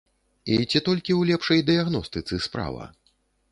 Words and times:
І 0.53 0.55
ці 0.71 0.81
толькі 0.87 1.11
ў 1.19 1.35
лепшай 1.35 1.63
дыягностыцы 1.69 2.43
справа? 2.49 2.91